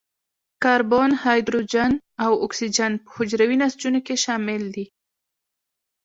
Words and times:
کاربن، 0.63 1.11
هایدروجن 1.23 1.91
او 2.23 2.31
اکسیجن 2.45 2.91
په 3.03 3.09
حجروي 3.15 3.57
نسجونو 3.63 3.99
کې 4.05 4.15
شامل 4.23 4.61
دي. 4.75 4.85